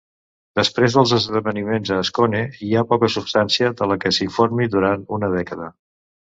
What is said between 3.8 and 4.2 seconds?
de la que